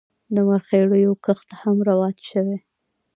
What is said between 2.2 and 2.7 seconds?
شوی.